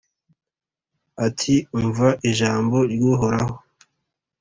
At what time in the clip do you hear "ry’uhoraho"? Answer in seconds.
2.91-3.53